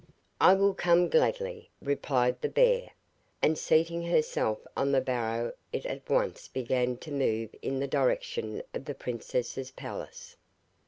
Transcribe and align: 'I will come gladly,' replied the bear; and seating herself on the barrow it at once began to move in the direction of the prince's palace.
'I 0.39 0.55
will 0.55 0.73
come 0.73 1.09
gladly,' 1.09 1.69
replied 1.79 2.41
the 2.41 2.49
bear; 2.49 2.89
and 3.39 3.55
seating 3.55 4.01
herself 4.01 4.57
on 4.75 4.91
the 4.91 4.99
barrow 4.99 5.53
it 5.71 5.85
at 5.85 6.09
once 6.09 6.47
began 6.47 6.97
to 6.97 7.11
move 7.11 7.53
in 7.61 7.77
the 7.79 7.87
direction 7.87 8.63
of 8.73 8.85
the 8.85 8.95
prince's 8.95 9.69
palace. 9.69 10.37